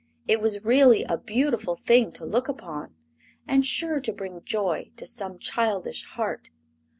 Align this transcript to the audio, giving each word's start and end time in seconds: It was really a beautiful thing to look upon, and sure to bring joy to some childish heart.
It 0.27 0.41
was 0.41 0.65
really 0.65 1.03
a 1.03 1.15
beautiful 1.15 1.75
thing 1.75 2.11
to 2.13 2.25
look 2.25 2.49
upon, 2.49 2.95
and 3.47 3.63
sure 3.63 3.99
to 4.01 4.11
bring 4.11 4.41
joy 4.43 4.91
to 4.95 5.05
some 5.05 5.37
childish 5.37 6.05
heart. 6.05 6.49